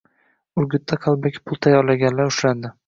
Urgutda 0.61 0.99
qalbaki 1.05 1.45
pul 1.47 1.63
tayyorlaganlar 1.67 2.35
ushlandi 2.35 2.79